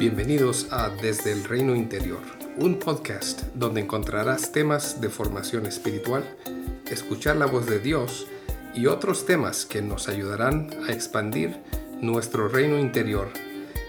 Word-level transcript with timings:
Bienvenidos 0.00 0.68
a 0.70 0.88
Desde 0.88 1.30
el 1.30 1.44
Reino 1.44 1.76
Interior, 1.76 2.22
un 2.56 2.78
podcast 2.78 3.42
donde 3.52 3.82
encontrarás 3.82 4.50
temas 4.50 5.02
de 5.02 5.10
formación 5.10 5.66
espiritual, 5.66 6.24
escuchar 6.90 7.36
la 7.36 7.44
voz 7.44 7.66
de 7.66 7.80
Dios 7.80 8.26
y 8.74 8.86
otros 8.86 9.26
temas 9.26 9.66
que 9.66 9.82
nos 9.82 10.08
ayudarán 10.08 10.70
a 10.88 10.92
expandir 10.92 11.58
nuestro 12.00 12.48
reino 12.48 12.78
interior 12.78 13.28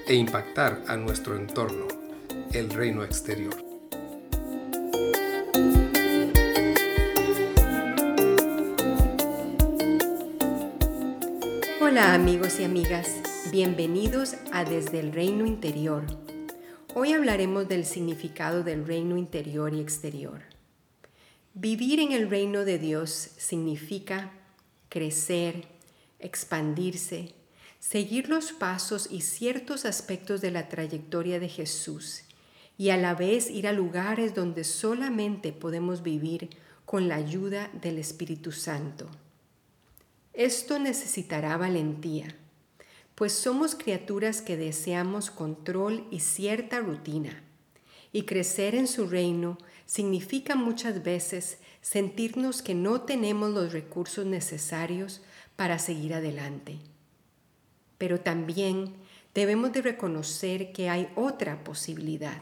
e 0.06 0.16
impactar 0.16 0.82
a 0.90 0.98
nuestro 0.98 1.38
entorno, 1.38 1.88
el 2.52 2.70
reino 2.72 3.06
exterior. 3.06 3.56
Hola 11.80 12.14
amigos 12.14 12.60
y 12.60 12.66
amigas, 12.66 13.08
bienvenidos 13.52 14.36
a 14.54 14.64
Desde 14.64 15.02
el 15.02 15.12
Reino 15.12 15.46
Interior. 15.46 16.06
Hoy 16.96 17.12
hablaremos 17.12 17.68
del 17.68 17.86
significado 17.86 18.64
del 18.64 18.88
reino 18.88 19.18
interior 19.18 19.74
y 19.74 19.82
exterior. 19.82 20.42
Vivir 21.54 22.00
en 22.00 22.14
el 22.14 22.30
reino 22.30 22.64
de 22.64 22.80
Dios 22.80 23.32
significa 23.36 24.32
crecer, 24.88 25.66
expandirse, 26.20 27.34
seguir 27.82 28.30
los 28.30 28.54
pasos 28.54 29.10
y 29.12 29.20
ciertos 29.20 29.84
aspectos 29.84 30.40
de 30.40 30.52
la 30.52 30.70
trayectoria 30.70 31.38
de 31.42 31.50
Jesús 31.50 32.24
y 32.78 32.92
a 32.92 32.96
la 32.96 33.16
vez 33.16 33.52
ir 33.52 33.68
a 33.68 33.74
lugares 33.74 34.34
donde 34.34 34.64
solamente 34.64 35.52
podemos 35.52 36.04
vivir 36.04 36.52
con 36.86 37.10
la 37.10 37.16
ayuda 37.16 37.70
del 37.82 37.98
Espíritu 37.98 38.54
Santo. 38.54 39.10
Esto 40.32 40.80
necesitará 40.80 41.58
valentía, 41.58 42.34
pues 43.22 43.34
somos 43.34 43.76
criaturas 43.76 44.42
que 44.42 44.58
deseamos 44.58 45.30
control 45.30 46.08
y 46.10 46.22
cierta 46.22 46.80
rutina, 46.80 47.44
y 48.12 48.24
crecer 48.24 48.74
en 48.74 48.88
su 48.88 49.06
reino 49.06 49.60
significa 49.86 50.56
muchas 50.56 51.04
veces 51.04 51.60
sentirnos 51.82 52.64
que 52.64 52.74
no 52.74 53.02
tenemos 53.02 53.52
los 53.52 53.74
recursos 53.74 54.26
necesarios 54.26 55.22
para 55.56 55.78
seguir 55.78 56.16
adelante. 56.16 56.80
Pero 58.00 58.20
también 58.20 58.96
debemos 59.36 59.72
de 59.72 59.84
reconocer 59.84 60.74
que 60.74 60.90
hay 60.90 61.08
otra 61.16 61.64
posibilidad 61.64 62.42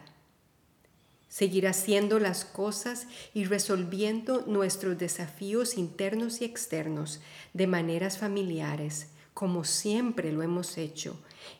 seguir 1.27 1.67
haciendo 1.67 2.19
las 2.19 2.43
cosas 2.45 3.05
y 3.35 3.43
resolviendo 3.43 4.45
nuestros 4.47 4.97
desafíos 4.97 5.77
internos 5.77 6.41
y 6.41 6.45
externos 6.45 7.19
de 7.53 7.67
maneras 7.67 8.17
familiares, 8.17 9.09
como 9.39 9.63
siempre 9.63 10.33
lo 10.33 10.43
hemos 10.43 10.77
hecho, 10.77 11.17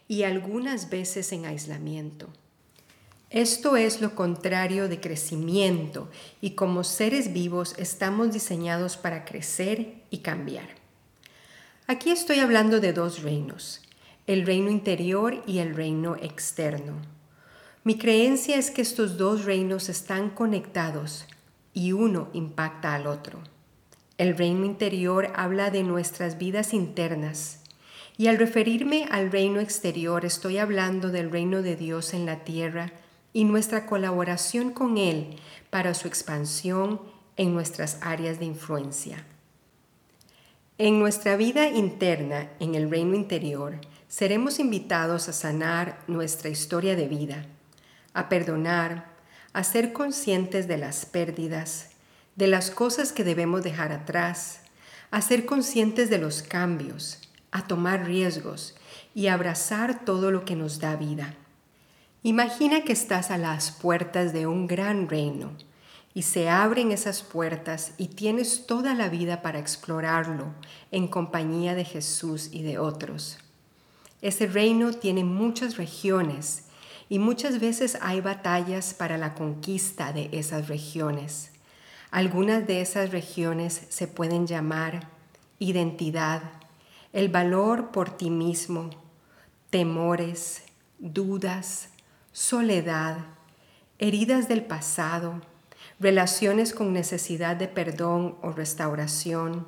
y 0.09 0.23
algunas 0.23 0.89
veces 0.89 1.31
en 1.31 1.45
aislamiento. 1.45 2.27
Esto 3.30 3.77
es 3.77 4.02
lo 4.02 4.16
contrario 4.16 4.89
de 4.89 4.99
crecimiento 4.99 6.09
y 6.41 6.55
como 6.55 6.83
seres 6.83 7.31
vivos 7.31 7.75
estamos 7.77 8.33
diseñados 8.33 8.97
para 8.97 9.23
crecer 9.23 10.03
y 10.09 10.17
cambiar. 10.17 10.67
Aquí 11.88 12.11
estoy 12.11 12.39
hablando 12.39 12.81
de 12.81 12.91
dos 12.91 13.23
reinos, 13.23 13.81
el 14.27 14.45
reino 14.45 14.69
interior 14.69 15.41
y 15.47 15.59
el 15.59 15.73
reino 15.73 16.17
externo. 16.17 16.95
Mi 17.86 17.97
creencia 17.97 18.58
es 18.58 18.71
que 18.71 18.81
estos 18.81 19.16
dos 19.16 19.45
reinos 19.45 19.88
están 19.88 20.31
conectados 20.31 21.27
y 21.73 21.93
uno 21.93 22.27
impacta 22.33 22.93
al 22.93 23.08
otro. 23.08 23.39
El 24.17 24.36
reino 24.36 24.66
interior 24.66 25.31
habla 25.33 25.71
de 25.71 25.83
nuestras 25.83 26.38
vidas 26.38 26.73
internas 26.73 27.59
y 28.19 28.27
al 28.27 28.37
referirme 28.37 29.07
al 29.09 29.31
reino 29.31 29.61
exterior 29.61 30.25
estoy 30.25 30.57
hablando 30.57 31.07
del 31.07 31.31
reino 31.31 31.61
de 31.61 31.77
Dios 31.77 32.13
en 32.13 32.25
la 32.25 32.43
tierra 32.43 32.91
y 33.31 33.45
nuestra 33.45 33.85
colaboración 33.85 34.71
con 34.71 34.97
Él 34.97 35.37
para 35.69 35.93
su 35.93 36.09
expansión 36.09 36.99
en 37.37 37.53
nuestras 37.53 37.97
áreas 38.02 38.37
de 38.37 38.43
influencia. 38.43 39.25
En 40.77 40.99
nuestra 40.99 41.37
vida 41.37 41.69
interna, 41.69 42.49
en 42.59 42.75
el 42.75 42.91
reino 42.91 43.15
interior, 43.15 43.79
seremos 44.09 44.59
invitados 44.59 45.29
a 45.29 45.33
sanar 45.33 46.03
nuestra 46.08 46.49
historia 46.49 46.97
de 46.97 47.08
vida 47.08 47.45
a 48.13 48.27
perdonar, 48.27 49.05
a 49.53 49.63
ser 49.63 49.93
conscientes 49.93 50.67
de 50.67 50.77
las 50.77 51.05
pérdidas, 51.05 51.91
de 52.35 52.47
las 52.47 52.69
cosas 52.69 53.13
que 53.13 53.23
debemos 53.23 53.63
dejar 53.63 53.93
atrás, 53.93 54.59
a 55.09 55.21
ser 55.21 55.45
conscientes 55.45 56.09
de 56.09 56.17
los 56.17 56.41
cambios, 56.41 57.28
a 57.52 57.67
tomar 57.67 58.05
riesgos 58.05 58.76
y 59.15 59.27
abrazar 59.27 60.05
todo 60.05 60.32
lo 60.32 60.45
que 60.45 60.55
nos 60.55 60.80
da 60.80 60.95
vida. 60.95 61.36
Imagina 62.23 62.83
que 62.83 62.93
estás 62.93 63.32
a 63.32 63.37
las 63.37 63.71
puertas 63.71 64.33
de 64.33 64.45
un 64.45 64.67
gran 64.67 65.08
reino 65.08 65.52
y 66.14 66.23
se 66.23 66.49
abren 66.49 66.92
esas 66.92 67.21
puertas 67.21 67.93
y 67.98 68.09
tienes 68.09 68.65
toda 68.65 68.93
la 68.93 69.09
vida 69.09 69.42
para 69.42 69.59
explorarlo 69.59 70.48
en 70.92 71.08
compañía 71.08 71.76
de 71.76 71.86
Jesús 71.86 72.49
y 72.52 72.64
de 72.64 72.77
otros. 72.77 73.38
Ese 74.21 74.48
reino 74.48 74.92
tiene 74.92 75.23
muchas 75.23 75.77
regiones 75.77 76.64
y 77.08 77.20
muchas 77.20 77.59
veces 77.59 77.98
hay 78.02 78.21
batallas 78.21 78.93
para 78.93 79.17
la 79.17 79.33
conquista 79.33 80.11
de 80.11 80.30
esas 80.33 80.67
regiones. 80.67 81.52
Algunas 82.11 82.67
de 82.67 82.82
esas 82.82 83.11
regiones 83.11 83.83
se 83.89 84.08
pueden 84.08 84.45
llamar 84.45 85.08
identidad, 85.58 86.42
el 87.11 87.30
valor 87.30 87.89
por 87.92 88.11
ti 88.11 88.30
mismo, 88.30 88.92
temores, 89.71 90.64
dudas, 90.99 91.89
soledad, 92.31 93.17
heridas 93.97 94.47
del 94.47 94.64
pasado, 94.64 95.42
relaciones 95.99 96.71
con 96.71 96.93
necesidad 96.93 97.55
de 97.55 97.67
perdón 97.67 98.37
o 98.43 98.52
restauración, 98.52 99.67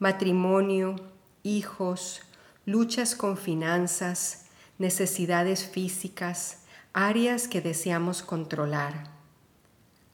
matrimonio, 0.00 0.96
hijos, 1.44 2.22
luchas 2.66 3.14
con 3.14 3.36
finanzas, 3.36 4.46
necesidades 4.78 5.64
físicas, 5.64 6.64
áreas 6.92 7.46
que 7.46 7.60
deseamos 7.60 8.24
controlar. 8.24 9.12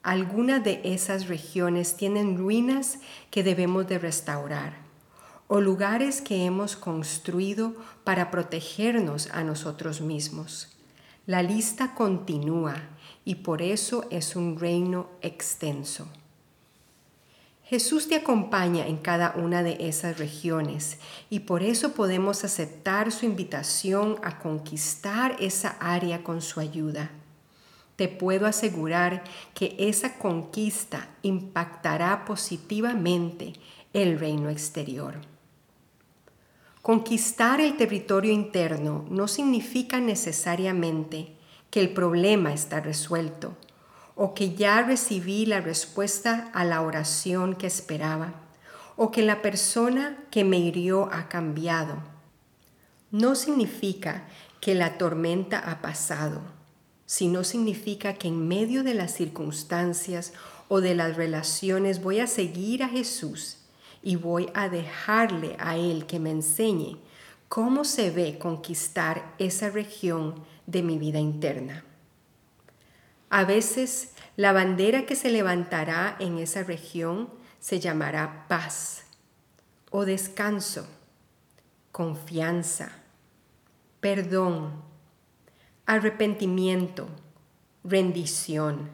Algunas 0.02 0.62
de 0.62 0.82
esas 0.84 1.26
regiones 1.26 1.96
tienen 1.96 2.36
ruinas 2.36 2.98
que 3.30 3.42
debemos 3.42 3.88
de 3.88 3.98
restaurar 3.98 4.89
o 5.52 5.60
lugares 5.60 6.20
que 6.20 6.44
hemos 6.44 6.76
construido 6.76 7.74
para 8.04 8.30
protegernos 8.30 9.28
a 9.32 9.42
nosotros 9.42 10.00
mismos. 10.00 10.68
La 11.26 11.42
lista 11.42 11.92
continúa 11.96 12.76
y 13.24 13.34
por 13.34 13.60
eso 13.60 14.06
es 14.10 14.36
un 14.36 14.60
reino 14.60 15.08
extenso. 15.22 16.06
Jesús 17.64 18.06
te 18.06 18.14
acompaña 18.14 18.86
en 18.86 18.98
cada 18.98 19.34
una 19.34 19.64
de 19.64 19.76
esas 19.80 20.20
regiones 20.20 20.98
y 21.30 21.40
por 21.40 21.64
eso 21.64 21.94
podemos 21.94 22.44
aceptar 22.44 23.10
su 23.10 23.26
invitación 23.26 24.20
a 24.22 24.38
conquistar 24.38 25.34
esa 25.40 25.70
área 25.80 26.22
con 26.22 26.42
su 26.42 26.60
ayuda. 26.60 27.10
Te 27.96 28.06
puedo 28.06 28.46
asegurar 28.46 29.24
que 29.52 29.74
esa 29.80 30.16
conquista 30.16 31.08
impactará 31.22 32.24
positivamente 32.24 33.54
el 33.92 34.16
reino 34.16 34.48
exterior. 34.48 35.28
Conquistar 36.82 37.60
el 37.60 37.76
territorio 37.76 38.32
interno 38.32 39.04
no 39.10 39.28
significa 39.28 40.00
necesariamente 40.00 41.36
que 41.70 41.80
el 41.80 41.90
problema 41.90 42.54
está 42.54 42.80
resuelto 42.80 43.54
o 44.22 44.34
que 44.34 44.54
ya 44.54 44.82
recibí 44.82 45.46
la 45.46 45.60
respuesta 45.60 46.50
a 46.52 46.64
la 46.64 46.82
oración 46.82 47.54
que 47.54 47.66
esperaba, 47.66 48.34
o 48.96 49.10
que 49.10 49.22
la 49.22 49.40
persona 49.40 50.18
que 50.30 50.44
me 50.44 50.58
hirió 50.58 51.08
ha 51.12 51.28
cambiado. 51.28 51.96
No 53.10 53.34
significa 53.34 54.24
que 54.60 54.74
la 54.74 54.98
tormenta 54.98 55.58
ha 55.58 55.80
pasado, 55.80 56.42
sino 57.06 57.44
significa 57.44 58.14
que 58.14 58.28
en 58.28 58.46
medio 58.46 58.84
de 58.84 58.92
las 58.92 59.14
circunstancias 59.14 60.34
o 60.68 60.82
de 60.82 60.94
las 60.94 61.16
relaciones 61.16 62.02
voy 62.02 62.20
a 62.20 62.26
seguir 62.26 62.82
a 62.82 62.88
Jesús 62.88 63.59
y 64.02 64.16
voy 64.16 64.50
a 64.54 64.68
dejarle 64.68 65.56
a 65.58 65.76
Él 65.76 66.06
que 66.06 66.18
me 66.18 66.30
enseñe 66.30 66.98
cómo 67.48 67.84
se 67.84 68.10
ve 68.10 68.38
conquistar 68.38 69.34
esa 69.38 69.70
región 69.70 70.44
de 70.66 70.82
mi 70.82 70.98
vida 70.98 71.18
interna. 71.18 71.84
A 73.28 73.44
veces 73.44 74.12
la 74.36 74.52
bandera 74.52 75.06
que 75.06 75.16
se 75.16 75.30
levantará 75.30 76.16
en 76.18 76.38
esa 76.38 76.62
región 76.62 77.28
se 77.58 77.78
llamará 77.78 78.46
paz 78.48 79.04
o 79.90 80.04
descanso, 80.04 80.86
confianza, 81.92 82.92
perdón, 84.00 84.82
arrepentimiento, 85.86 87.08
rendición, 87.84 88.90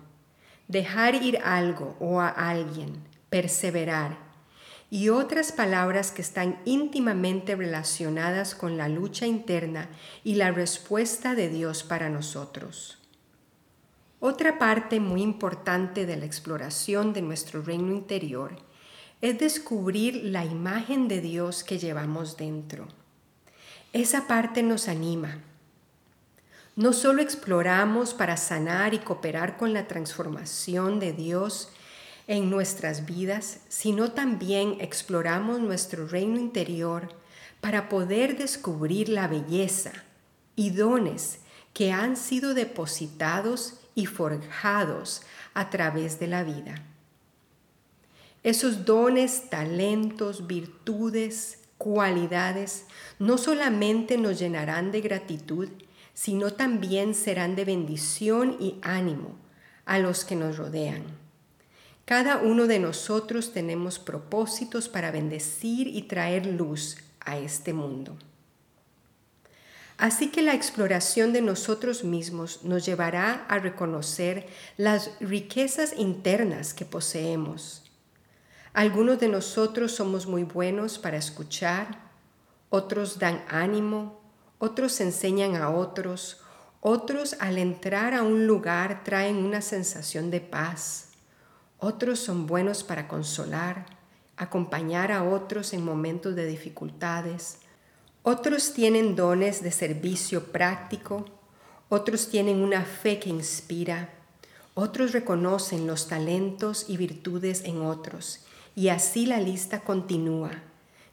dejar 0.66 1.14
ir 1.14 1.38
algo 1.44 1.96
o 2.00 2.20
a 2.20 2.28
alguien, 2.28 3.04
perseverar 3.28 4.25
y 4.90 5.08
otras 5.08 5.52
palabras 5.52 6.12
que 6.12 6.22
están 6.22 6.60
íntimamente 6.64 7.56
relacionadas 7.56 8.54
con 8.54 8.76
la 8.76 8.88
lucha 8.88 9.26
interna 9.26 9.88
y 10.22 10.36
la 10.36 10.52
respuesta 10.52 11.34
de 11.34 11.48
Dios 11.48 11.82
para 11.82 12.08
nosotros. 12.08 12.98
Otra 14.20 14.58
parte 14.58 15.00
muy 15.00 15.22
importante 15.22 16.06
de 16.06 16.16
la 16.16 16.24
exploración 16.24 17.12
de 17.12 17.22
nuestro 17.22 17.62
reino 17.62 17.92
interior 17.92 18.56
es 19.20 19.38
descubrir 19.38 20.22
la 20.24 20.44
imagen 20.44 21.08
de 21.08 21.20
Dios 21.20 21.64
que 21.64 21.78
llevamos 21.78 22.36
dentro. 22.36 22.86
Esa 23.92 24.26
parte 24.26 24.62
nos 24.62 24.88
anima. 24.88 25.38
No 26.76 26.92
solo 26.92 27.22
exploramos 27.22 28.14
para 28.14 28.36
sanar 28.36 28.94
y 28.94 28.98
cooperar 28.98 29.56
con 29.56 29.72
la 29.72 29.88
transformación 29.88 31.00
de 31.00 31.12
Dios 31.12 31.70
en 32.26 32.50
nuestras 32.50 33.06
vidas, 33.06 33.60
sino 33.68 34.12
también 34.12 34.76
exploramos 34.80 35.60
nuestro 35.60 36.06
reino 36.06 36.38
interior 36.38 37.08
para 37.60 37.88
poder 37.88 38.36
descubrir 38.36 39.08
la 39.08 39.28
belleza 39.28 39.92
y 40.56 40.70
dones 40.70 41.40
que 41.72 41.92
han 41.92 42.16
sido 42.16 42.54
depositados 42.54 43.74
y 43.94 44.06
forjados 44.06 45.22
a 45.54 45.70
través 45.70 46.18
de 46.18 46.26
la 46.26 46.42
vida. 46.42 46.82
Esos 48.42 48.84
dones, 48.84 49.50
talentos, 49.50 50.46
virtudes, 50.46 51.60
cualidades 51.78 52.86
no 53.18 53.38
solamente 53.38 54.18
nos 54.18 54.38
llenarán 54.38 54.92
de 54.92 55.00
gratitud, 55.00 55.68
sino 56.14 56.52
también 56.52 57.14
serán 57.14 57.56
de 57.56 57.64
bendición 57.64 58.56
y 58.58 58.78
ánimo 58.82 59.36
a 59.84 59.98
los 59.98 60.24
que 60.24 60.36
nos 60.36 60.56
rodean. 60.56 61.25
Cada 62.06 62.36
uno 62.36 62.68
de 62.68 62.78
nosotros 62.78 63.52
tenemos 63.52 63.98
propósitos 63.98 64.88
para 64.88 65.10
bendecir 65.10 65.88
y 65.88 66.02
traer 66.02 66.46
luz 66.46 66.98
a 67.18 67.36
este 67.36 67.72
mundo. 67.72 68.16
Así 69.98 70.28
que 70.28 70.40
la 70.40 70.54
exploración 70.54 71.32
de 71.32 71.42
nosotros 71.42 72.04
mismos 72.04 72.62
nos 72.62 72.86
llevará 72.86 73.44
a 73.48 73.58
reconocer 73.58 74.46
las 74.76 75.10
riquezas 75.18 75.94
internas 75.96 76.74
que 76.74 76.84
poseemos. 76.84 77.90
Algunos 78.72 79.18
de 79.18 79.26
nosotros 79.26 79.90
somos 79.90 80.28
muy 80.28 80.44
buenos 80.44 81.00
para 81.00 81.16
escuchar, 81.16 81.98
otros 82.70 83.18
dan 83.18 83.44
ánimo, 83.48 84.20
otros 84.58 85.00
enseñan 85.00 85.56
a 85.56 85.70
otros, 85.70 86.40
otros 86.80 87.34
al 87.40 87.58
entrar 87.58 88.14
a 88.14 88.22
un 88.22 88.46
lugar 88.46 89.02
traen 89.02 89.38
una 89.38 89.60
sensación 89.60 90.30
de 90.30 90.40
paz. 90.40 91.05
Otros 91.78 92.20
son 92.20 92.46
buenos 92.46 92.82
para 92.82 93.06
consolar, 93.06 93.84
acompañar 94.38 95.12
a 95.12 95.24
otros 95.24 95.74
en 95.74 95.84
momentos 95.84 96.34
de 96.34 96.46
dificultades. 96.46 97.58
Otros 98.22 98.72
tienen 98.72 99.14
dones 99.14 99.62
de 99.62 99.70
servicio 99.70 100.44
práctico. 100.44 101.26
Otros 101.90 102.28
tienen 102.28 102.62
una 102.62 102.82
fe 102.82 103.18
que 103.18 103.28
inspira. 103.28 104.10
Otros 104.72 105.12
reconocen 105.12 105.86
los 105.86 106.08
talentos 106.08 106.86
y 106.88 106.96
virtudes 106.96 107.62
en 107.64 107.82
otros. 107.82 108.40
Y 108.74 108.88
así 108.88 109.26
la 109.26 109.38
lista 109.38 109.80
continúa. 109.80 110.50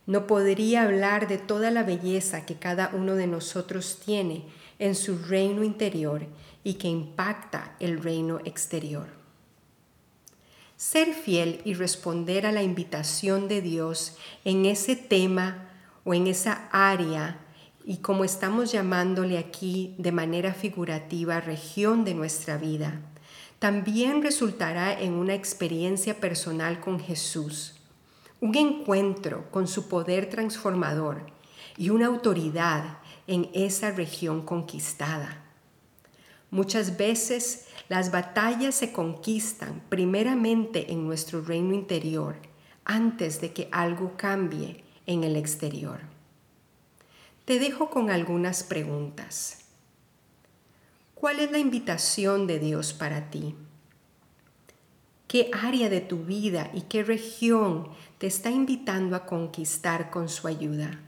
No 0.06 0.28
podría 0.28 0.84
hablar 0.84 1.28
de 1.28 1.38
toda 1.38 1.72
la 1.72 1.84
belleza 1.84 2.46
que 2.46 2.56
cada 2.56 2.90
uno 2.94 3.16
de 3.16 3.28
nosotros 3.28 4.00
tiene 4.04 4.46
en 4.80 4.96
su 4.96 5.18
reino 5.18 5.64
interior 5.64 6.26
y 6.64 6.76
que 6.76 6.88
impacta 6.88 7.76
el 7.80 8.02
reino 8.02 8.40
exterior. 8.44 9.23
Ser 10.84 11.14
fiel 11.14 11.62
y 11.64 11.76
responder 11.76 12.46
a 12.46 12.52
la 12.52 12.62
invitación 12.62 13.48
de 13.48 13.62
Dios 13.62 14.18
en 14.44 14.66
ese 14.66 14.98
tema 14.98 15.70
o 16.04 16.14
en 16.14 16.28
esa 16.28 16.68
área 16.74 17.40
y 17.86 18.00
como 18.00 18.26
estamos 18.26 18.74
llamándole 18.74 19.38
aquí 19.38 19.96
de 19.98 20.12
manera 20.12 20.54
figurativa 20.54 21.40
región 21.40 22.04
de 22.04 22.14
nuestra 22.16 22.58
vida, 22.58 23.00
también 23.60 24.22
resultará 24.22 24.92
en 24.92 25.14
una 25.14 25.36
experiencia 25.36 26.20
personal 26.20 26.82
con 26.82 27.00
Jesús, 27.00 27.76
un 28.42 28.54
encuentro 28.58 29.50
con 29.52 29.70
su 29.70 29.88
poder 29.88 30.30
transformador 30.30 31.28
y 31.78 31.92
una 31.92 32.08
autoridad 32.08 32.98
en 33.26 33.50
esa 33.54 33.92
región 33.92 34.46
conquistada. 34.46 35.44
Muchas 36.54 36.98
veces 36.98 37.66
las 37.90 38.12
batallas 38.12 38.76
se 38.76 38.92
conquistan 38.92 39.82
primeramente 39.90 40.92
en 40.92 41.04
nuestro 41.04 41.42
reino 41.42 41.74
interior 41.74 42.36
antes 42.86 43.42
de 43.42 43.54
que 43.54 43.70
algo 43.72 44.14
cambie 44.18 44.84
en 45.08 45.24
el 45.24 45.36
exterior. 45.36 46.02
Te 47.46 47.58
dejo 47.58 47.90
con 47.90 48.12
algunas 48.12 48.62
preguntas. 48.62 49.66
¿Cuál 51.16 51.40
es 51.40 51.50
la 51.50 51.58
invitación 51.58 52.46
de 52.46 52.60
Dios 52.60 52.94
para 52.94 53.32
ti? 53.32 53.56
¿Qué 55.28 55.50
área 55.60 55.90
de 55.90 56.02
tu 56.02 56.20
vida 56.20 56.70
y 56.72 56.82
qué 56.82 57.04
región 57.04 57.88
te 58.20 58.28
está 58.28 58.52
invitando 58.52 59.16
a 59.16 59.26
conquistar 59.26 60.12
con 60.12 60.30
su 60.30 60.48
ayuda? 60.48 61.00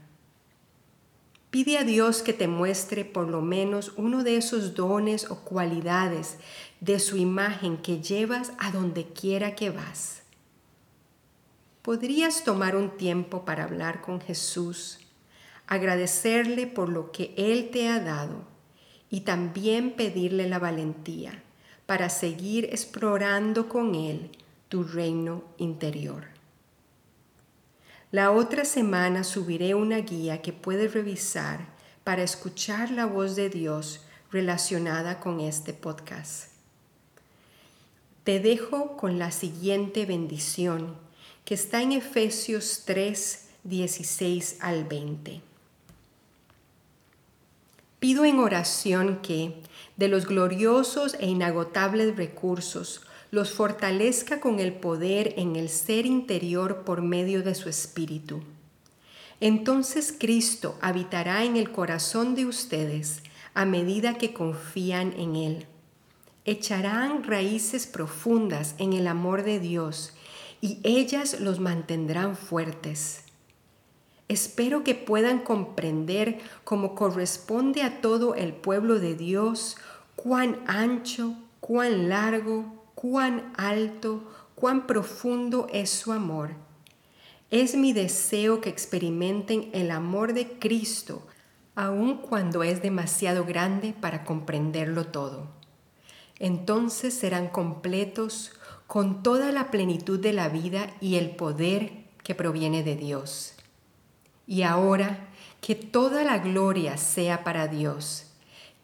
Pide 1.56 1.78
a 1.78 1.84
Dios 1.84 2.20
que 2.20 2.34
te 2.34 2.48
muestre 2.48 3.06
por 3.06 3.28
lo 3.28 3.40
menos 3.40 3.94
uno 3.96 4.24
de 4.24 4.36
esos 4.36 4.74
dones 4.74 5.30
o 5.30 5.36
cualidades 5.36 6.36
de 6.80 7.00
su 7.00 7.16
imagen 7.16 7.78
que 7.78 8.02
llevas 8.02 8.52
a 8.58 8.70
donde 8.70 9.06
quiera 9.06 9.54
que 9.54 9.70
vas. 9.70 10.20
Podrías 11.80 12.44
tomar 12.44 12.76
un 12.76 12.98
tiempo 12.98 13.46
para 13.46 13.64
hablar 13.64 14.02
con 14.02 14.20
Jesús, 14.20 14.98
agradecerle 15.66 16.66
por 16.66 16.90
lo 16.90 17.10
que 17.10 17.32
Él 17.38 17.70
te 17.70 17.88
ha 17.88 18.00
dado 18.00 18.44
y 19.08 19.20
también 19.20 19.92
pedirle 19.92 20.50
la 20.50 20.58
valentía 20.58 21.42
para 21.86 22.10
seguir 22.10 22.66
explorando 22.66 23.66
con 23.66 23.94
Él 23.94 24.30
tu 24.68 24.84
reino 24.84 25.42
interior. 25.56 26.35
La 28.12 28.30
otra 28.30 28.64
semana 28.64 29.24
subiré 29.24 29.74
una 29.74 29.98
guía 29.98 30.40
que 30.40 30.52
puedes 30.52 30.94
revisar 30.94 31.66
para 32.04 32.22
escuchar 32.22 32.92
la 32.92 33.04
voz 33.04 33.34
de 33.34 33.50
Dios 33.50 34.00
relacionada 34.30 35.18
con 35.18 35.40
este 35.40 35.72
podcast. 35.72 36.50
Te 38.22 38.38
dejo 38.38 38.96
con 38.96 39.18
la 39.18 39.32
siguiente 39.32 40.06
bendición 40.06 40.94
que 41.44 41.54
está 41.54 41.82
en 41.82 41.92
Efesios 41.92 42.82
3, 42.84 43.48
16 43.64 44.58
al 44.60 44.84
20. 44.84 45.40
Pido 47.98 48.24
en 48.24 48.38
oración 48.38 49.20
que, 49.20 49.62
de 49.96 50.06
los 50.06 50.26
gloriosos 50.26 51.14
e 51.18 51.26
inagotables 51.26 52.16
recursos 52.16 53.05
los 53.30 53.52
fortalezca 53.52 54.40
con 54.40 54.60
el 54.60 54.72
poder 54.72 55.34
en 55.36 55.56
el 55.56 55.68
ser 55.68 56.06
interior 56.06 56.84
por 56.84 57.02
medio 57.02 57.42
de 57.42 57.54
su 57.54 57.68
Espíritu. 57.68 58.42
Entonces 59.40 60.14
Cristo 60.18 60.78
habitará 60.80 61.44
en 61.44 61.56
el 61.56 61.70
corazón 61.70 62.34
de 62.34 62.46
ustedes 62.46 63.22
a 63.54 63.64
medida 63.64 64.18
que 64.18 64.32
confían 64.32 65.12
en 65.16 65.36
Él. 65.36 65.66
Echarán 66.44 67.24
raíces 67.24 67.86
profundas 67.86 68.74
en 68.78 68.92
el 68.92 69.06
amor 69.06 69.42
de 69.42 69.60
Dios 69.60 70.14
y 70.60 70.78
ellas 70.84 71.40
los 71.40 71.60
mantendrán 71.60 72.36
fuertes. 72.36 73.24
Espero 74.28 74.82
que 74.82 74.94
puedan 74.94 75.40
comprender 75.40 76.38
como 76.64 76.94
corresponde 76.94 77.82
a 77.82 78.00
todo 78.00 78.34
el 78.34 78.52
pueblo 78.52 78.98
de 78.98 79.14
Dios 79.14 79.76
cuán 80.16 80.60
ancho, 80.66 81.34
cuán 81.60 82.08
largo, 82.08 82.75
cuán 82.96 83.52
alto, 83.58 84.24
cuán 84.54 84.86
profundo 84.86 85.68
es 85.70 85.90
su 85.90 86.12
amor. 86.12 86.54
Es 87.50 87.76
mi 87.76 87.92
deseo 87.92 88.60
que 88.60 88.70
experimenten 88.70 89.70
el 89.72 89.90
amor 89.92 90.32
de 90.32 90.58
Cristo, 90.58 91.24
aun 91.76 92.16
cuando 92.16 92.64
es 92.64 92.82
demasiado 92.82 93.44
grande 93.44 93.94
para 94.00 94.24
comprenderlo 94.24 95.06
todo. 95.06 95.46
Entonces 96.38 97.12
serán 97.12 97.48
completos 97.48 98.52
con 98.86 99.22
toda 99.22 99.52
la 99.52 99.70
plenitud 99.70 100.18
de 100.18 100.32
la 100.32 100.48
vida 100.48 100.90
y 101.00 101.16
el 101.16 101.36
poder 101.36 102.06
que 102.24 102.34
proviene 102.34 102.82
de 102.82 102.96
Dios. 102.96 103.56
Y 104.46 104.62
ahora 104.62 105.28
que 105.60 105.74
toda 105.74 106.24
la 106.24 106.38
gloria 106.38 106.96
sea 106.96 107.44
para 107.44 107.68
Dios 107.68 108.26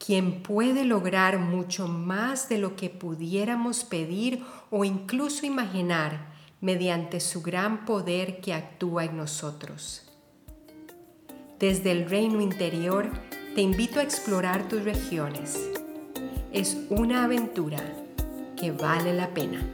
quien 0.04 0.42
puede 0.42 0.84
lograr 0.84 1.38
mucho 1.38 1.86
más 1.86 2.48
de 2.48 2.58
lo 2.58 2.74
que 2.74 2.90
pudiéramos 2.90 3.84
pedir 3.84 4.42
o 4.70 4.84
incluso 4.84 5.46
imaginar 5.46 6.32
mediante 6.60 7.20
su 7.20 7.40
gran 7.40 7.84
poder 7.84 8.40
que 8.40 8.52
actúa 8.52 9.04
en 9.04 9.16
nosotros. 9.16 10.02
Desde 11.60 11.92
el 11.92 12.10
reino 12.10 12.40
interior, 12.40 13.10
te 13.54 13.60
invito 13.60 14.00
a 14.00 14.02
explorar 14.02 14.66
tus 14.68 14.82
regiones. 14.82 15.70
Es 16.52 16.76
una 16.90 17.24
aventura 17.24 17.80
que 18.56 18.72
vale 18.72 19.14
la 19.14 19.32
pena. 19.32 19.64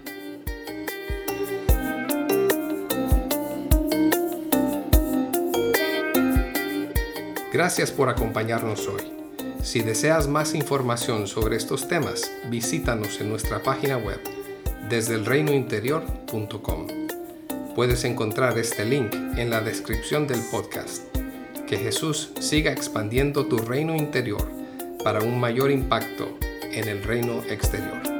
Gracias 7.50 7.90
por 7.90 8.10
acompañarnos 8.10 8.86
hoy. 8.88 9.17
Si 9.62 9.80
deseas 9.80 10.28
más 10.28 10.54
información 10.54 11.26
sobre 11.26 11.56
estos 11.56 11.88
temas, 11.88 12.30
visítanos 12.48 13.20
en 13.20 13.28
nuestra 13.28 13.62
página 13.62 13.98
web 13.98 14.20
desde 14.88 15.14
el 15.14 15.26
reinointerior.com. 15.26 16.86
Puedes 17.74 18.04
encontrar 18.04 18.58
este 18.58 18.84
link 18.84 19.12
en 19.36 19.50
la 19.50 19.60
descripción 19.60 20.26
del 20.26 20.40
podcast. 20.50 21.02
Que 21.66 21.76
Jesús 21.76 22.30
siga 22.40 22.72
expandiendo 22.72 23.46
tu 23.46 23.58
reino 23.58 23.94
interior 23.94 24.48
para 25.04 25.20
un 25.20 25.38
mayor 25.38 25.70
impacto 25.70 26.38
en 26.62 26.88
el 26.88 27.02
reino 27.02 27.42
exterior. 27.48 28.17